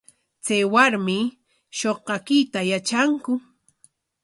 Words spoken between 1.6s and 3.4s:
shuqakuyta yatranku?